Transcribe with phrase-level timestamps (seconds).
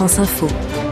[0.00, 0.89] France Info.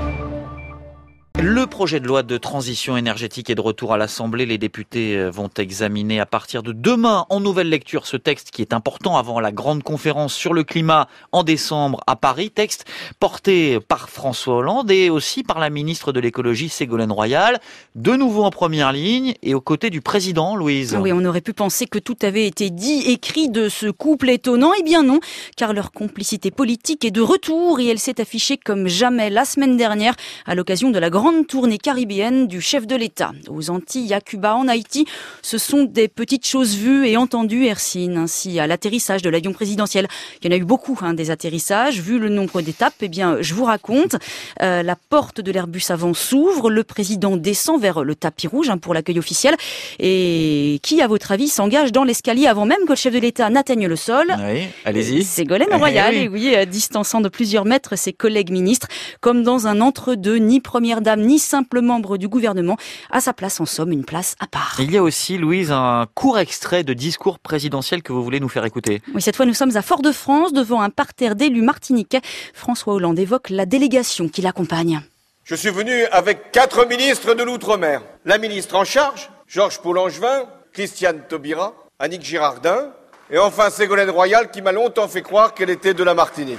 [1.40, 4.45] Le projet de loi de transition énergétique est de retour à l'Assemblée.
[4.45, 8.61] Les députés euh, vont examiner à partir de demain en nouvelle lecture ce texte qui
[8.61, 12.51] est important avant la grande conférence sur le climat en décembre à Paris.
[12.51, 12.87] Texte
[13.21, 17.61] porté par François Hollande et aussi par la ministre de l'écologie Ségolène Royal.
[17.95, 20.98] De nouveau en première ligne et aux côtés du président Louise.
[21.00, 24.73] Oui, on aurait pu penser que tout avait été dit, écrit de ce couple étonnant.
[24.80, 25.20] Eh bien non,
[25.57, 29.77] car leur complicité politique est de retour et elle s'est affichée comme jamais la semaine
[29.77, 33.32] dernière à l'occasion de la grande tournée caribéenne du chef de l'État.
[33.48, 35.06] Aux Antilles, à Cuba, en Haïti,
[35.42, 38.16] ce sont des petites choses vues et entendues, Hercine.
[38.16, 40.09] Ainsi, à l'atterrissage de l'avion présidentiel,
[40.42, 42.01] il y en a eu beaucoup, hein, des atterrissages.
[42.01, 44.16] Vu le nombre d'étapes, eh bien, je vous raconte.
[44.62, 48.79] Euh, la porte de l'Airbus avant s'ouvre, le président descend vers le tapis rouge hein,
[48.79, 49.54] pour l'accueil officiel.
[49.98, 53.48] Et qui, à votre avis, s'engage dans l'escalier avant même que le chef de l'État
[53.51, 54.26] n'atteigne le sol?
[54.38, 55.24] Oui, allez-y.
[55.24, 58.88] Ségolène Royal, et oui, distançant de plusieurs mètres ses collègues ministres,
[59.20, 62.77] comme dans un entre-deux, ni première dame, ni simple membre du gouvernement.
[63.11, 64.77] À sa place, en somme, une place à part.
[64.78, 68.48] Il y a aussi, Louise, un court extrait de discours présidentiel que vous voulez nous
[68.48, 69.02] faire écouter.
[69.14, 72.20] Oui, cette fois, nous sommes à Fort-de-France, devant un parterre d'élus martiniquais.
[72.55, 75.00] François Hollande évoque la délégation qui l'accompagne.
[75.44, 78.03] Je suis venu avec quatre ministres de l'Outre-mer.
[78.25, 82.92] La ministre en charge, Georges Paul-Angevin, Christiane Taubira, Annick Girardin,
[83.30, 86.58] et enfin Ségolène Royal qui m'a longtemps fait croire qu'elle était de la Martinique.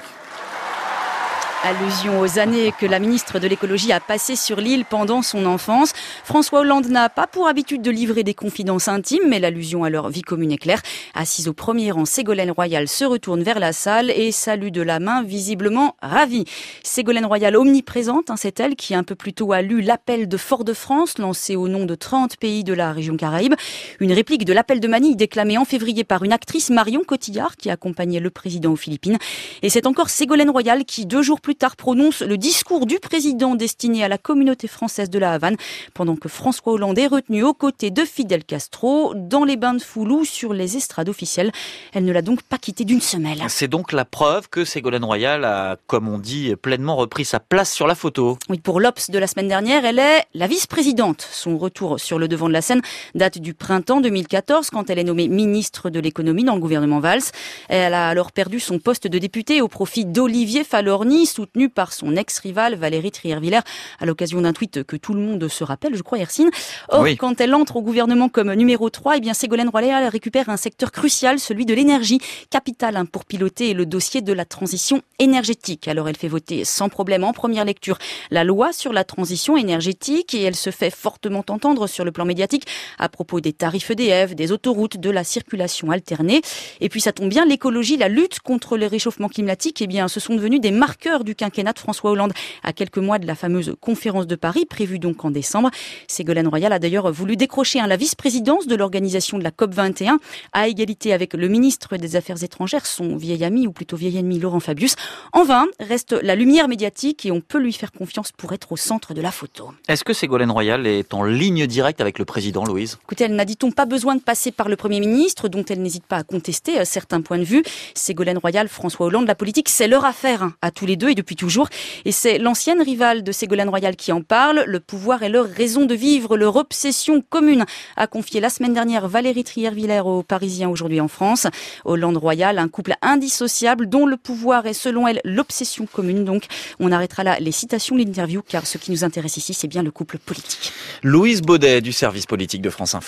[1.61, 5.91] Allusion aux années que la ministre de l'écologie a passées sur l'île pendant son enfance.
[6.23, 10.07] François Hollande n'a pas pour habitude de livrer des confidences intimes, mais l'allusion à leur
[10.09, 10.81] vie commune est claire.
[11.13, 14.99] Assise au premier rang, Ségolène Royal se retourne vers la salle et salue de la
[14.99, 16.45] main, visiblement ravie.
[16.81, 20.37] Ségolène Royal omniprésente, hein, c'est elle qui un peu plus tôt a lu l'appel de
[20.37, 23.55] Fort-de-France, lancé au nom de 30 pays de la région Caraïbe.
[23.99, 27.69] Une réplique de l'appel de Manille déclamé en février par une actrice, Marion Cotillard, qui
[27.69, 29.17] accompagnait le président aux Philippines.
[29.61, 32.99] Et c'est encore Ségolène Royal qui, deux jours plus plus tard prononce le discours du
[32.99, 35.55] président destiné à la communauté française de la Havane,
[35.95, 39.81] pendant que François Hollande est retenu aux côtés de Fidel Castro dans les bains de
[39.81, 41.51] foule ou sur les estrades officielles.
[41.91, 43.41] Elle ne l'a donc pas quitté d'une semelle.
[43.47, 47.73] C'est donc la preuve que Ségolène Royal a, comme on dit, pleinement repris sa place
[47.73, 48.37] sur la photo.
[48.47, 51.27] Oui, pour l'Obs de la semaine dernière, elle est la vice-présidente.
[51.31, 52.83] Son retour sur le devant de la scène
[53.15, 57.23] date du printemps 2014, quand elle est nommée ministre de l'économie dans le gouvernement Valls.
[57.69, 62.17] Elle a alors perdu son poste de députée au profit d'Olivier Falorni, soutenue par son
[62.17, 63.61] ex-rival Valérie Trierwiller
[64.01, 66.49] à l'occasion d'un tweet que tout le monde se rappelle, je crois, Hercine.
[66.89, 70.57] Or, quand elle entre au gouvernement comme numéro 3, eh bien, Ségolène Royal récupère un
[70.57, 72.19] secteur crucial, celui de l'énergie,
[72.49, 75.87] capital hein, pour piloter le dossier de la transition énergétique.
[75.87, 77.97] Alors, elle fait voter sans problème en première lecture
[78.29, 82.25] la loi sur la transition énergétique et elle se fait fortement entendre sur le plan
[82.25, 82.65] médiatique
[82.97, 86.41] à propos des tarifs EDF, des autoroutes, de la circulation alternée.
[86.81, 90.19] Et puis, ça tombe bien, l'écologie, la lutte contre le réchauffement climatique, eh bien, ce
[90.19, 93.75] sont devenus des marqueurs du quinquennat de François Hollande à quelques mois de la fameuse
[93.81, 95.71] conférence de Paris prévue donc en décembre.
[96.07, 100.19] Ségolène Royal a d'ailleurs voulu décrocher la vice-présidence de l'organisation de la COP 21
[100.53, 104.39] à égalité avec le ministre des Affaires étrangères, son vieil ami ou plutôt vieil ennemi
[104.39, 104.95] Laurent Fabius.
[105.33, 108.77] En vain reste la lumière médiatique et on peut lui faire confiance pour être au
[108.77, 109.71] centre de la photo.
[109.87, 112.97] Est-ce que Ségolène Royal est en ligne directe avec le président Louise?
[113.03, 116.05] Écoutez, elle n'a dit-on pas besoin de passer par le Premier ministre, dont elle n'hésite
[116.05, 117.63] pas à contester euh, certains points de vue.
[117.93, 121.15] Ségolène Royal, François Hollande, la politique, c'est leur affaire hein, à tous les deux et
[121.19, 121.67] depuis toujours.
[122.05, 124.63] Et c'est l'ancienne rivale de Ségolène Royal qui en parle.
[124.65, 127.65] Le pouvoir est leur raison de vivre, leur obsession commune,
[127.97, 131.47] a confié la semaine dernière Valérie Trier-Villers aux Parisiens aujourd'hui en France.
[131.85, 136.23] Hollande Royal, un couple indissociable dont le pouvoir est selon elle l'obsession commune.
[136.23, 136.45] Donc
[136.79, 139.91] on arrêtera là les citations, l'interview, car ce qui nous intéresse ici, c'est bien le
[139.91, 140.71] couple politique.
[141.03, 143.07] Louise Baudet du service politique de France Info.